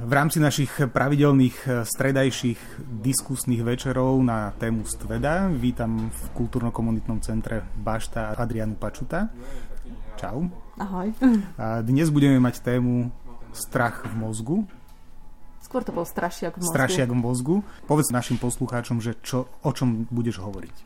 [0.00, 2.56] V rámci našich pravidelných stredajších
[3.04, 9.28] diskusných večerov na tému Stveda vítam v kultúrno-komunitnom centre Bašta Adrianu Pačuta.
[10.16, 10.48] Čau.
[10.80, 11.12] Ahoj.
[11.60, 13.12] A dnes budeme mať tému
[13.52, 14.56] strach v mozgu.
[15.60, 16.72] Skôr to bol strašiak v mozgu.
[16.72, 17.56] Strašiak v mozgu.
[17.84, 20.76] Povedz našim poslucháčom, že čo, o čom budeš hovoriť.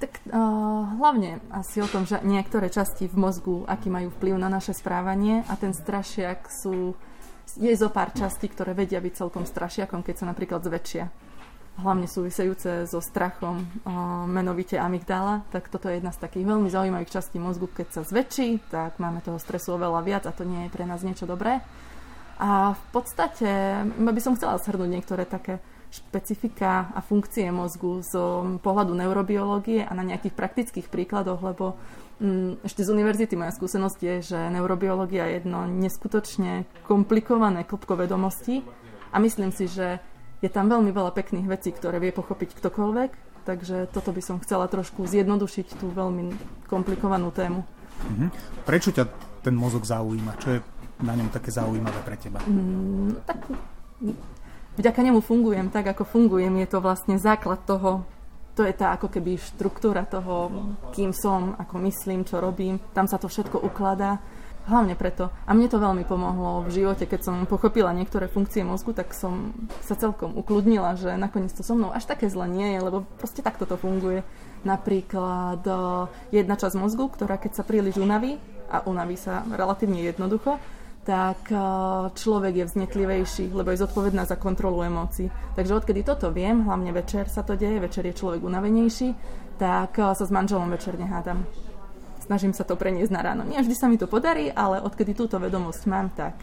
[0.00, 4.48] Tak uh, hlavne asi o tom, že niektoré časti v mozgu, aký majú vplyv na
[4.48, 6.96] naše správanie a ten strašiak sú
[7.58, 11.04] je zo pár častí, ktoré vedia byť celkom strašiakom, keď sa napríklad zväčšia.
[11.80, 13.64] Hlavne súvisejúce so strachom,
[14.28, 17.72] menovite amygdala, tak toto je jedna z takých veľmi zaujímavých častí mozgu.
[17.72, 21.00] Keď sa zväčší, tak máme toho stresu oveľa viac a to nie je pre nás
[21.00, 21.64] niečo dobré.
[22.36, 25.60] A v podstate by som chcela shrnúť niektoré také
[25.90, 28.12] špecifika a funkcie mozgu z
[28.60, 31.80] pohľadu neurobiológie a na nejakých praktických príkladoch, lebo
[32.62, 38.60] ešte z univerzity moja skúsenosť je, že neurobiológia je jedno neskutočne komplikované klopko vedomostí
[39.08, 40.04] a myslím si, že
[40.44, 43.10] je tam veľmi veľa pekných vecí, ktoré vie pochopiť ktokoľvek,
[43.48, 46.36] takže toto by som chcela trošku zjednodušiť tú veľmi
[46.68, 47.64] komplikovanú tému.
[48.08, 48.26] Mhm.
[48.68, 49.04] Prečo ťa
[49.40, 50.36] ten mozog zaujíma?
[50.40, 50.60] Čo je
[51.00, 52.40] na ňom také zaujímavé pre teba?
[52.44, 53.40] Mm, tak
[54.76, 56.52] vďaka nemu fungujem tak, ako fungujem.
[56.60, 58.04] Je to vlastne základ toho,
[58.60, 60.52] to je tá ako keby štruktúra toho,
[60.92, 62.76] kým som, ako myslím, čo robím.
[62.92, 64.20] Tam sa to všetko ukladá.
[64.68, 65.32] Hlavne preto.
[65.48, 69.56] A mne to veľmi pomohlo v živote, keď som pochopila niektoré funkcie mozgu, tak som
[69.80, 73.40] sa celkom ukludnila, že nakoniec to so mnou až také zle nie je, lebo proste
[73.40, 74.20] takto to funguje.
[74.68, 78.36] Napríklad eh, jedna časť mozgu, ktorá keď sa príliš unaví,
[78.70, 80.62] a unaví sa relatívne jednoducho,
[81.04, 81.60] tak eh,
[82.12, 85.32] človek je vznetlivejší, lebo je zodpovedná za kontrolu emócií.
[85.56, 89.16] Takže odkedy toto viem, hlavne večer sa to deje, večer je človek unavenejší,
[89.56, 91.44] tak eh, sa s manželom večer nehádam.
[92.20, 93.42] Snažím sa to preniesť na ráno.
[93.42, 96.38] Nie vždy sa mi to podarí, ale odkedy túto vedomosť mám, tak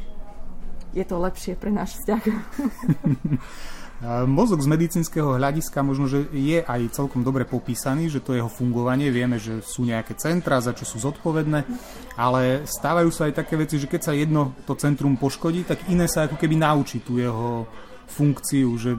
[0.92, 2.24] je to lepšie pre náš vzťah.
[4.06, 9.10] Mozog z medicínskeho hľadiska možno, že je aj celkom dobre popísaný, že to jeho fungovanie,
[9.10, 11.66] vieme, že sú nejaké centra, za čo sú zodpovedné,
[12.14, 16.06] ale stávajú sa aj také veci, že keď sa jedno to centrum poškodí, tak iné
[16.06, 17.66] sa ako keby naučí tú jeho
[18.08, 18.96] funkciu, že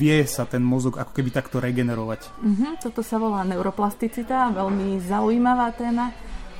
[0.00, 2.40] vie sa ten mozog ako keby takto regenerovať.
[2.40, 6.10] Mm-hmm, toto sa volá neuroplasticita, veľmi zaujímavá téma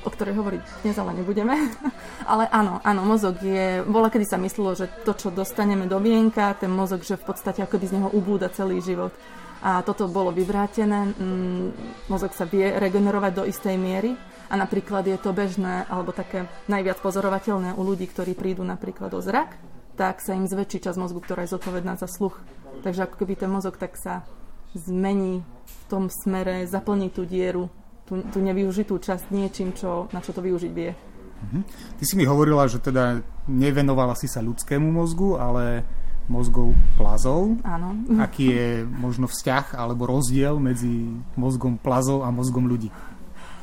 [0.08, 1.52] o ktorej hovoriť dnes ale nebudeme.
[2.32, 3.84] ale áno, áno, mozog je...
[3.84, 7.60] Bola, kedy sa myslelo, že to, čo dostaneme do vienka, ten mozog, že v podstate
[7.60, 9.12] akoby z neho ubúda celý život.
[9.60, 11.12] A toto bolo vyvrátené.
[11.12, 11.76] Mm,
[12.08, 14.16] mozog sa vie regenerovať do istej miery.
[14.48, 19.20] A napríklad je to bežné, alebo také najviac pozorovateľné u ľudí, ktorí prídu napríklad o
[19.20, 19.60] zrak,
[20.00, 22.40] tak sa im zväčší časť mozgu, ktorá je zodpovedná za sluch.
[22.80, 24.24] Takže ako keby ten mozog tak sa
[24.72, 27.68] zmení v tom smere, zaplní tú dieru
[28.08, 30.90] tú, tú nevyužitú časť niečím, čo, na čo to využiť vie.
[31.38, 31.60] Mhm.
[32.00, 35.86] Ty si mi hovorila, že teda nevenovala si sa ľudskému mozgu, ale
[36.28, 37.56] mozgov plazov.
[37.64, 37.96] Áno.
[38.20, 41.08] Aký je možno vzťah alebo rozdiel medzi
[41.40, 42.92] mozgom plazov a mozgom ľudí?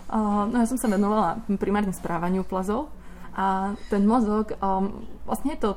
[0.09, 2.89] Uh, no ja som sa venovala primárne správaniu plazov
[3.38, 5.72] a ten mozog, um, vlastne je to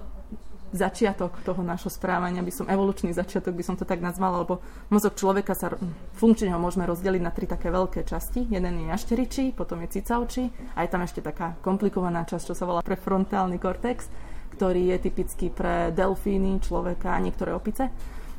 [0.73, 4.61] začiatok toho nášho správania, by som, evolučný začiatok by som to tak nazvala, lebo
[4.93, 5.73] mozog človeka sa
[6.17, 8.45] funkčne ho môžeme rozdeliť na tri také veľké časti.
[8.49, 12.69] Jeden je jašteričí, potom je cicavčí a je tam ešte taká komplikovaná časť, čo sa
[12.69, 14.13] volá prefrontálny kortex,
[14.53, 17.89] ktorý je typický pre delfíny, človeka a niektoré opice.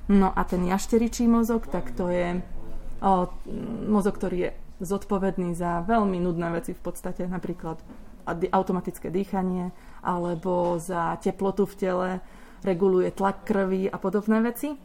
[0.10, 2.42] No a ten jašteričí mozog, tak to je
[3.02, 3.30] o,
[3.86, 4.52] mozog, ktorý je
[4.82, 7.78] zodpovedný za veľmi nudné veci v podstate, napríklad
[8.32, 9.72] automatické dýchanie,
[10.04, 12.10] alebo za teplotu v tele,
[12.64, 14.76] reguluje tlak krvi a podobné veci.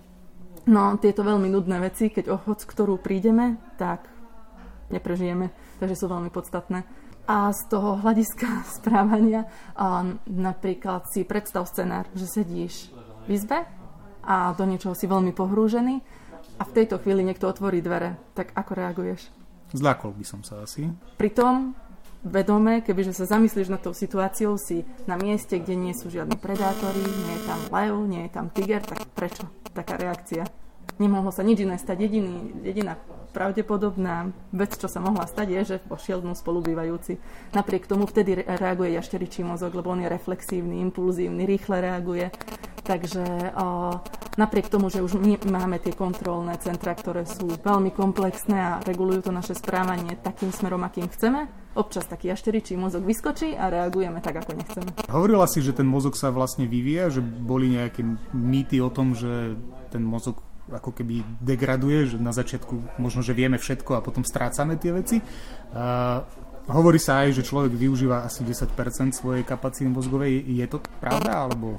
[0.64, 4.08] No, tieto veľmi nudné veci, keď o hoc ktorú prídeme, tak
[4.88, 6.86] neprežijeme, takže sú veľmi podstatné.
[7.24, 8.48] A z toho hľadiska
[8.80, 12.92] správania, um, napríklad si predstav scenár, že sedíš
[13.24, 13.64] v izbe
[14.24, 16.00] a do niečoho si veľmi pohrúžený
[16.60, 19.28] a v tejto chvíli niekto otvorí dvere, tak ako reaguješ?
[19.74, 20.86] Zlákol by som sa asi.
[21.18, 21.74] Pritom
[22.24, 27.04] vedome, kebyže sa zamyslíš nad tou situáciou, si na mieste, kde nie sú žiadni predátori,
[27.04, 29.44] nie je tam lev, nie je tam tiger, tak prečo
[29.76, 30.48] taká reakcia?
[30.96, 32.06] Nemohlo sa nič iné stať.
[32.06, 32.94] Jediný, jediná
[33.34, 37.18] pravdepodobná vec, čo sa mohla stať, je, že pošiel dnu spolubývajúci.
[37.50, 42.30] Napriek tomu vtedy reaguje jašteričí mozog, lebo on je reflexívny, impulzívny, rýchle reaguje.
[42.84, 43.96] Takže o,
[44.36, 49.26] napriek tomu, že už my máme tie kontrolné centra, ktoré sú veľmi komplexné a regulujú
[49.26, 54.44] to naše správanie takým smerom, akým chceme, občas taký jašteričí mozog vyskočí a reagujeme tak,
[54.44, 54.90] ako nechceme.
[55.08, 58.04] Hovorila si, že ten mozog sa vlastne vyvíja, že boli nejaké
[58.36, 59.56] mýty o tom, že
[59.88, 64.80] ten mozog ako keby degraduje, že na začiatku možno, že vieme všetko a potom strácame
[64.80, 65.16] tie veci.
[66.64, 68.72] Hovorí sa aj, že človek využíva asi 10%
[69.12, 70.40] svojej kapacity mozgovej.
[70.48, 71.76] Je to pravda, alebo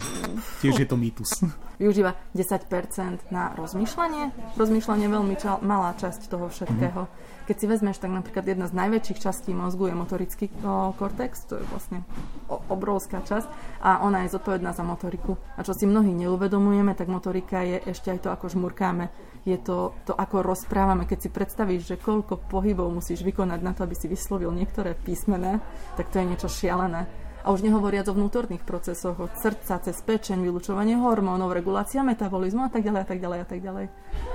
[0.61, 1.41] tiež je to mýtus?
[1.81, 4.55] Využíva 10% na rozmýšľanie.
[4.55, 7.01] Rozmýšľanie je veľmi ča- malá časť toho všetkého.
[7.03, 7.33] Mm-hmm.
[7.45, 11.61] Keď si vezmeš, tak napríklad jedna z najväčších častí mozgu je motorický o, kortex, to
[11.61, 12.01] je vlastne
[12.49, 13.45] o, obrovská časť
[13.85, 15.37] a ona je zodpovedná za motoriku.
[15.53, 19.13] A čo si mnohí neuvedomujeme, tak motorika je ešte aj to, ako žmurkáme.
[19.45, 21.05] Je to, to ako rozprávame.
[21.05, 25.63] Keď si predstavíš, že koľko pohybov musíš vykonať na to, aby si vyslovil niektoré písmené,
[25.95, 27.07] tak to je niečo šialené.
[27.47, 32.71] A už nehovoriac o vnútorných procesoch, od srdca cez pečeň, vylučovanie hormónov, regulácia metabolizmu a
[32.73, 33.85] tak ďalej a tak ďalej a tak ďalej.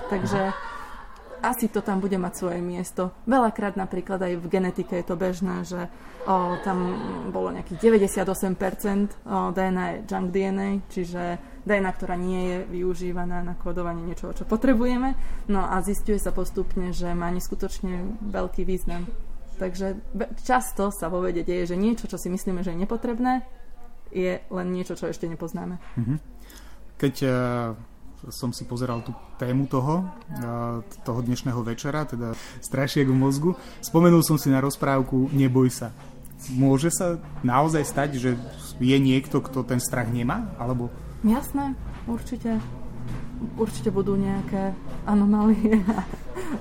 [0.08, 0.40] Takže
[1.44, 3.12] asi to tam bude mať svoje miesto.
[3.28, 5.92] Veľakrát napríklad aj v genetike je to bežné, že
[6.24, 6.96] o, tam
[7.28, 8.48] bolo nejakých 98%
[9.28, 11.22] o, DNA je junk DNA, čiže
[11.68, 15.12] DNA, ktorá nie je využívaná na kódovanie niečoho, čo potrebujeme.
[15.52, 19.04] No a zistuje sa postupne, že má neskutočne veľký význam.
[19.60, 20.00] Takže
[20.40, 23.44] často sa vo vede deje, že niečo, čo si myslíme, že je nepotrebné,
[24.08, 25.76] je len niečo, čo ešte nepoznáme.
[26.00, 26.16] Mhm.
[26.96, 27.90] Keď uh
[28.28, 30.04] som si pozeral tú tému toho,
[31.08, 33.50] toho dnešného večera, teda strašiek v mozgu.
[33.80, 35.96] Spomenul som si na rozprávku Neboj sa.
[36.52, 38.30] Môže sa naozaj stať, že
[38.76, 40.52] je niekto, kto ten strach nemá?
[40.60, 40.92] Alebo...
[41.24, 42.60] Jasné, určite.
[43.56, 44.76] Určite budú nejaké
[45.08, 46.04] anomálie a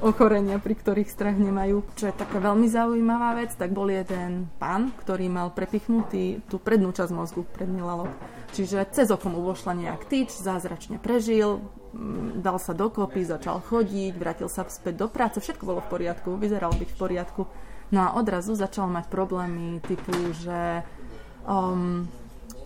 [0.06, 1.84] ochorenia, pri ktorých strach nemajú.
[2.00, 6.96] Čo je taká veľmi zaujímavá vec, tak bol jeden pán, ktorý mal prepichnutý tú prednú
[6.96, 8.12] časť mozgu, predný lalok
[8.50, 11.62] Čiže cez oko mu vošla nejak tyč, zázračne prežil,
[11.94, 16.34] mm, dal sa dokopy, začal chodiť, vrátil sa späť do práce, všetko bolo v poriadku,
[16.34, 17.42] vyzeral byť v poriadku.
[17.94, 20.82] No a odrazu začal mať problémy typu, že
[21.46, 22.10] um,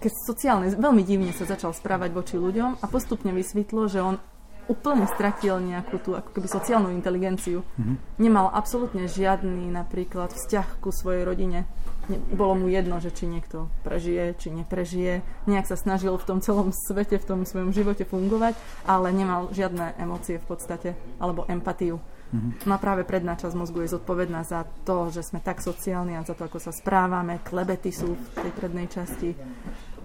[0.03, 4.19] keď sociálne, veľmi divne sa začal správať voči ľuďom a postupne vysvetlo, že on
[4.67, 7.63] úplne stratil nejakú tú ako keby sociálnu inteligenciu.
[7.63, 7.95] Mm-hmm.
[8.19, 11.67] Nemal absolútne žiadny napríklad vzťah ku svojej rodine
[12.11, 15.23] bolo mu jedno, že či niekto prežije, či neprežije.
[15.47, 19.95] Nejak sa snažil v tom celom svete, v tom svojom živote fungovať, ale nemal žiadne
[19.95, 22.03] emócie v podstate, alebo empatiu.
[22.33, 22.67] Mm-hmm.
[22.67, 26.27] No a práve predná časť mozgu je zodpovedná za to, že sme tak sociálni a
[26.27, 27.39] za to, ako sa správame.
[27.45, 29.31] Klebety sú v tej prednej časti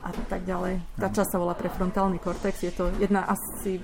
[0.02, 0.80] a tak ďalej.
[0.96, 2.62] Tá časť sa volá prefrontálny kortex.
[2.62, 3.82] Je to jedna asi,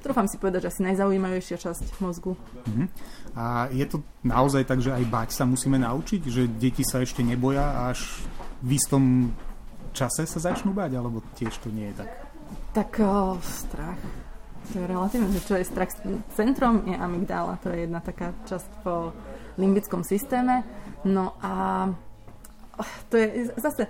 [0.00, 2.34] trúfam si povedať, že asi najzaujímavejšia časť mozgu.
[2.36, 2.86] Mm-hmm.
[3.34, 6.20] A je to naozaj tak, že aj bať sa musíme naučiť?
[6.24, 8.04] Že deti sa ešte neboja a až
[8.64, 9.34] v istom
[9.94, 10.96] čase sa začnú bať?
[10.96, 12.10] Alebo tiež to nie je tak?
[12.74, 14.00] Tak o, strach.
[14.72, 15.92] To je relatívne, že čo je strach.
[16.32, 19.12] Centrom je amygdála, to je jedna taká časť po
[19.60, 20.64] limbickom systéme.
[21.04, 21.86] No a
[23.10, 23.86] to je zase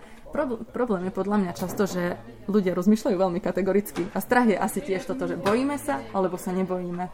[0.74, 2.18] problém je podľa mňa často, že
[2.50, 6.50] ľudia rozmýšľajú veľmi kategoricky a strach je asi tiež toto, že bojíme sa alebo sa
[6.50, 7.06] nebojíme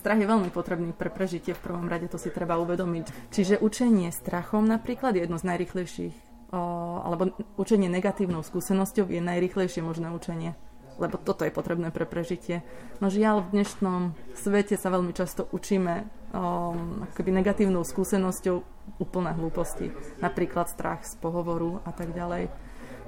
[0.00, 3.28] strach je veľmi potrebný pre prežitie v prvom rade, to si treba uvedomiť.
[3.36, 6.16] Čiže učenie strachom napríklad je jedno z najrychlejších,
[6.56, 6.60] o,
[7.04, 10.56] alebo učenie negatívnou skúsenosťou je najrychlejšie možné učenie
[11.00, 12.60] lebo toto je potrebné pre prežitie.
[13.00, 18.62] No žiaľ, v dnešnom svete sa veľmi často učíme um, akoby negatívnou skúsenosťou
[18.98, 19.94] úplné hlúposti.
[20.18, 22.50] Napríklad strach z pohovoru a tak ďalej.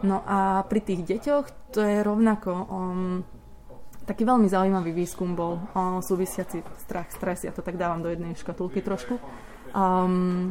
[0.02, 3.22] No a pri tých deťoch to je rovnako um,
[4.02, 8.34] taký veľmi zaujímavý výskum bol o súvisiaci strach, stres, ja to tak dávam do jednej
[8.34, 9.22] škatulky trošku.
[9.72, 10.50] Um,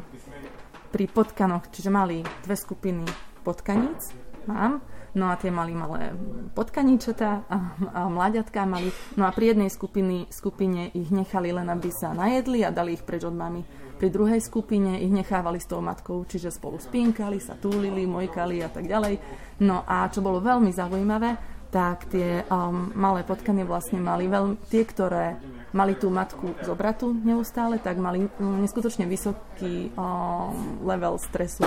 [0.92, 3.04] pri potkanoch, čiže mali dve skupiny
[3.44, 4.12] potkaníc,
[4.48, 4.84] mám,
[5.16, 6.16] no a tie mali malé
[6.56, 7.58] potkaníčatá a,
[7.92, 12.64] a mláďatká mali, no a pri jednej skupiny, skupine ich nechali len, aby sa najedli
[12.64, 13.64] a dali ich preč od mami.
[14.02, 18.70] Pri druhej skupine ich nechávali s tou matkou, čiže spolu spínkali, sa túlili, mojkali a
[18.74, 19.22] tak ďalej.
[19.62, 21.38] No a čo bolo veľmi zaujímavé,
[21.72, 25.40] tak tie um, malé potkany vlastne mali veľmi, tie, ktoré
[25.72, 31.64] mali tú matku zobratu neustále, tak mali um, neskutočne vysoký um, level stresu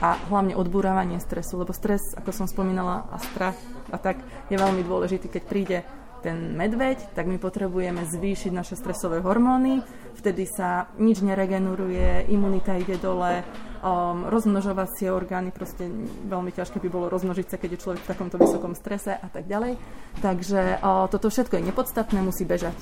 [0.00, 3.56] a hlavne odburávanie stresu, lebo stres, ako som spomínala, a strach
[3.88, 4.20] a tak
[4.52, 5.78] je veľmi dôležitý, keď príde
[6.20, 9.78] ten medveď, tak my potrebujeme zvýšiť naše stresové hormóny,
[10.18, 13.46] vtedy sa nič neregeneruje, imunita ide dole,
[13.84, 15.86] um, rozmnožovacie orgány, proste
[16.26, 19.46] veľmi ťažké by bolo rozmnožiť sa, keď je človek v takomto vysokom strese a tak
[19.46, 19.78] ďalej.
[20.18, 22.74] Takže uh, toto všetko je nepodstatné, musí bežať.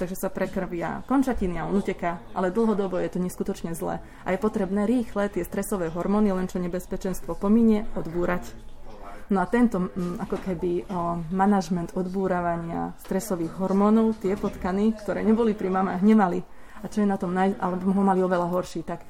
[0.00, 4.00] Takže sa prekrvia končatiny a on uteká, ale dlhodobo je to neskutočne zlé.
[4.24, 8.48] A je potrebné rýchle tie stresové hormóny, len čo nebezpečenstvo pominie, odbúrať.
[9.28, 15.52] No a tento mm, ako keby o, manažment odbúravania stresových hormónov, tie potkany, ktoré neboli
[15.52, 16.40] pri mamách, nemali.
[16.80, 19.04] A čo je na tom, naj, alebo ho mali oveľa horší, tak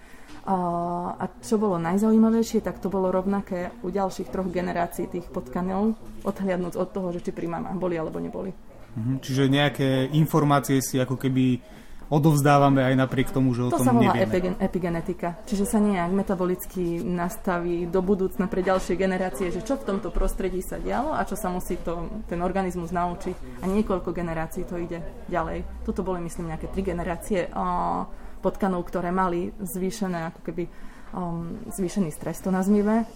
[1.21, 5.95] a čo bolo najzaujímavejšie, tak to bolo rovnaké u ďalších troch generácií tých potkanov,
[6.25, 8.51] odhliadnúc od toho, že či pri mamách boli alebo neboli.
[8.97, 11.63] Mhm, čiže nejaké informácie si ako keby
[12.11, 14.27] odovzdávame aj napriek tomu, že o to tom sa volá nevieme.
[14.27, 19.87] Epigen- epigenetika, čiže sa nejak metabolicky nastaví do budúcna pre ďalšie generácie, že čo v
[19.87, 24.67] tomto prostredí sa dialo a čo sa musí to, ten organizmus naučiť a niekoľko generácií
[24.67, 24.99] to ide
[25.31, 25.87] ďalej.
[25.87, 28.03] Tuto boli myslím nejaké tri generácie o,
[28.43, 30.67] potkanov, ktoré mali zvýšené ako keby
[31.15, 33.07] um, zvýšený stres to nazvime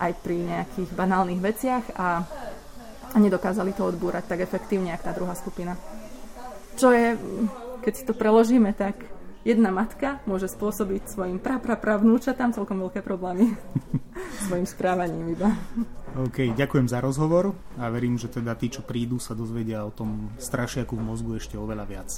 [0.00, 2.22] aj pri nejakých banálnych veciach a,
[3.10, 5.74] a nedokázali to odbúrať tak efektívne, ako tá druhá skupina.
[6.78, 7.18] Čo je,
[7.82, 9.04] keď si to preložíme, tak
[9.42, 13.56] jedna matka môže spôsobiť svojim pra, pra, pra vnúčatám celkom veľké problémy
[14.46, 15.50] svojim správaním iba.
[16.18, 20.34] OK, ďakujem za rozhovor a verím, že teda tí, čo prídu, sa dozvedia o tom
[20.36, 22.10] strašiaku v mozgu ešte oveľa viac.